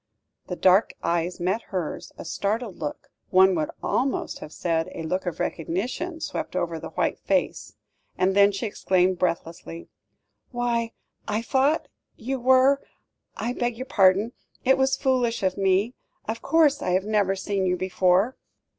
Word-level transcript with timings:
The 0.47 0.55
dark 0.55 0.93
eyes 1.03 1.39
met 1.39 1.61
hers, 1.61 2.11
a 2.17 2.25
startled 2.25 2.77
look, 2.79 3.11
one 3.29 3.53
would 3.53 3.69
almost 3.83 4.39
have 4.39 4.51
said 4.51 4.89
a 4.95 5.03
look 5.03 5.27
of 5.27 5.39
recognition 5.39 6.19
swept 6.21 6.55
over 6.55 6.79
the 6.79 6.89
white 6.89 7.19
face, 7.19 7.75
then 8.17 8.51
she 8.51 8.65
exclaimed 8.65 9.19
breathlessly: 9.19 9.89
"Why 10.49 10.93
I 11.27 11.43
thought 11.43 11.87
you 12.15 12.39
were 12.39 12.81
I 13.37 13.53
beg 13.53 13.77
your 13.77 13.85
pardon 13.85 14.31
it 14.65 14.75
was 14.75 14.97
foolish 14.97 15.43
of 15.43 15.55
me 15.55 15.93
of 16.27 16.41
course, 16.41 16.81
I 16.81 16.93
have 16.93 17.05
never 17.05 17.35
seen 17.35 17.67
you 17.67 17.77
before." 17.77 18.35